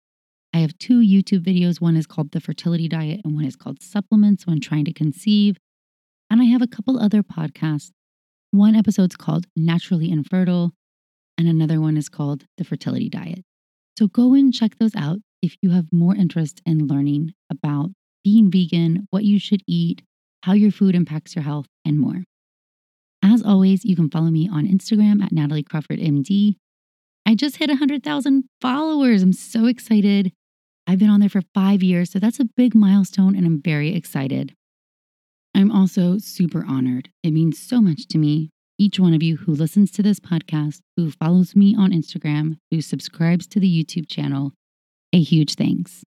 I 0.52 0.58
have 0.58 0.76
two 0.78 0.98
YouTube 0.98 1.44
videos. 1.44 1.80
One 1.80 1.96
is 1.96 2.08
called 2.08 2.32
The 2.32 2.40
Fertility 2.40 2.88
Diet, 2.88 3.20
and 3.24 3.36
one 3.36 3.44
is 3.44 3.54
called 3.54 3.80
Supplements 3.80 4.44
When 4.44 4.60
Trying 4.60 4.86
to 4.86 4.92
Conceive. 4.92 5.56
And 6.28 6.42
I 6.42 6.46
have 6.46 6.62
a 6.62 6.66
couple 6.66 6.98
other 6.98 7.22
podcasts. 7.22 7.92
One 8.50 8.74
episode's 8.74 9.14
called 9.14 9.46
Naturally 9.54 10.10
Infertile, 10.10 10.72
and 11.38 11.46
another 11.46 11.80
one 11.80 11.96
is 11.96 12.08
called 12.08 12.46
The 12.56 12.64
Fertility 12.64 13.08
Diet. 13.08 13.45
So 13.98 14.08
go 14.08 14.34
and 14.34 14.52
check 14.52 14.76
those 14.78 14.94
out 14.94 15.18
if 15.42 15.56
you 15.62 15.70
have 15.70 15.86
more 15.92 16.14
interest 16.14 16.60
in 16.66 16.86
learning 16.86 17.32
about 17.50 17.90
being 18.22 18.50
vegan, 18.50 19.06
what 19.10 19.24
you 19.24 19.38
should 19.38 19.62
eat, 19.66 20.02
how 20.42 20.52
your 20.52 20.70
food 20.70 20.94
impacts 20.94 21.34
your 21.34 21.44
health, 21.44 21.66
and 21.84 21.98
more. 21.98 22.24
As 23.22 23.42
always, 23.42 23.84
you 23.84 23.96
can 23.96 24.10
follow 24.10 24.30
me 24.30 24.48
on 24.48 24.66
Instagram 24.66 25.22
at 25.22 25.32
Natalie 25.32 25.62
Crawford 25.62 25.98
MD. 25.98 26.56
I 27.24 27.34
just 27.34 27.56
hit 27.56 27.70
100,000 27.70 28.44
followers. 28.60 29.22
I'm 29.22 29.32
so 29.32 29.66
excited. 29.66 30.32
I've 30.86 30.98
been 30.98 31.10
on 31.10 31.20
there 31.20 31.28
for 31.28 31.42
five 31.54 31.82
years, 31.82 32.10
so 32.10 32.18
that's 32.18 32.38
a 32.38 32.44
big 32.56 32.74
milestone, 32.74 33.34
and 33.34 33.46
I'm 33.46 33.60
very 33.60 33.94
excited. 33.94 34.54
I'm 35.54 35.72
also 35.72 36.18
super 36.18 36.64
honored. 36.68 37.08
It 37.22 37.32
means 37.32 37.58
so 37.58 37.80
much 37.80 38.06
to 38.08 38.18
me. 38.18 38.50
Each 38.78 39.00
one 39.00 39.14
of 39.14 39.22
you 39.22 39.38
who 39.38 39.54
listens 39.54 39.90
to 39.92 40.02
this 40.02 40.20
podcast, 40.20 40.80
who 40.96 41.10
follows 41.10 41.56
me 41.56 41.74
on 41.74 41.92
Instagram, 41.92 42.58
who 42.70 42.82
subscribes 42.82 43.46
to 43.46 43.58
the 43.58 43.84
YouTube 43.84 44.06
channel, 44.06 44.52
a 45.14 45.20
huge 45.20 45.54
thanks. 45.54 46.04